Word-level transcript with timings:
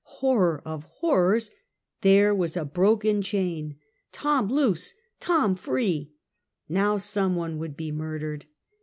Horror 0.17 0.63
of 0.65 0.81
horrors, 0.85 1.51
there 2.01 2.33
was 2.33 2.57
a 2.57 2.65
broken 2.65 3.21
chain! 3.21 3.75
Tom 4.11 4.47
loose! 4.51 4.95
Tom 5.19 5.53
free! 5.53 6.11
ISTow 6.67 6.99
some 6.99 7.35
one 7.35 7.59
would 7.59 7.77
be 7.77 7.91
murdered. 7.91 8.45